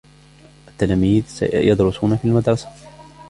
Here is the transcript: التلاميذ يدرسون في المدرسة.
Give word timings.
التلاميذ 0.67 1.23
يدرسون 1.41 2.17
في 2.17 2.25
المدرسة. 2.25 2.69